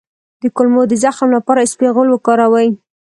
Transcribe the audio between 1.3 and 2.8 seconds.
لپاره اسپغول وکاروئ